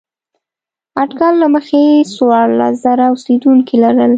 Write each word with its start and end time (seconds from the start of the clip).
اټکل 1.01 1.33
له 1.41 1.47
مخې 1.55 1.81
څوارلس 2.13 2.73
زره 2.85 3.03
اوسېدونکي 3.11 3.75
لرل. 3.83 4.09